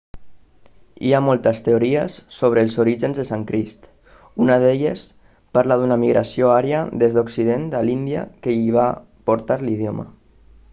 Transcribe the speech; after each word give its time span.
hi 1.07 1.11
ha 1.15 1.17
moltes 1.25 1.59
teories 1.67 2.15
sobre 2.37 2.63
els 2.67 2.77
orígens 2.83 3.19
del 3.21 3.27
sànscrit 3.31 3.85
una 4.47 4.57
d'elles 4.65 5.05
parla 5.59 5.79
d'una 5.83 6.01
migració 6.07 6.51
ària 6.57 6.81
des 7.07 7.17
d'occident 7.21 7.71
a 7.83 7.85
l'índia 7.91 8.27
que 8.47 8.59
hi 8.65 8.77
va 8.81 8.91
portar 9.31 9.63
l'idioma 9.71 10.13